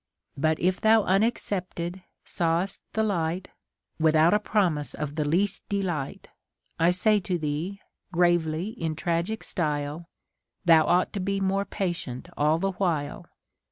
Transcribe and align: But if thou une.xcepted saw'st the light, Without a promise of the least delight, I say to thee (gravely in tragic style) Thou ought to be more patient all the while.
But 0.35 0.59
if 0.59 0.81
thou 0.81 1.03
une.xcepted 1.03 2.01
saw'st 2.25 2.81
the 2.93 3.03
light, 3.03 3.49
Without 3.99 4.33
a 4.33 4.39
promise 4.39 4.95
of 4.95 5.13
the 5.13 5.23
least 5.23 5.61
delight, 5.69 6.27
I 6.79 6.89
say 6.89 7.19
to 7.19 7.37
thee 7.37 7.81
(gravely 8.11 8.69
in 8.69 8.95
tragic 8.95 9.43
style) 9.43 10.09
Thou 10.65 10.87
ought 10.87 11.13
to 11.13 11.19
be 11.19 11.39
more 11.39 11.65
patient 11.65 12.29
all 12.35 12.57
the 12.57 12.71
while. 12.71 13.27